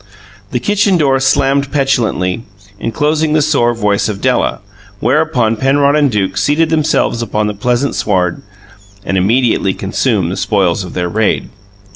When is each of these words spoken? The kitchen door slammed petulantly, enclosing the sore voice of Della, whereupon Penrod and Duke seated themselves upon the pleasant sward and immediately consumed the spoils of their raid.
The 0.49 0.59
kitchen 0.59 0.97
door 0.97 1.19
slammed 1.19 1.71
petulantly, 1.71 2.41
enclosing 2.79 3.33
the 3.33 3.41
sore 3.43 3.75
voice 3.75 4.09
of 4.09 4.19
Della, 4.19 4.59
whereupon 4.99 5.57
Penrod 5.57 5.95
and 5.95 6.09
Duke 6.11 6.37
seated 6.37 6.71
themselves 6.71 7.21
upon 7.21 7.45
the 7.45 7.53
pleasant 7.53 7.93
sward 7.93 8.41
and 9.05 9.15
immediately 9.15 9.75
consumed 9.75 10.31
the 10.31 10.37
spoils 10.37 10.83
of 10.83 10.95
their 10.95 11.07
raid. 11.07 11.49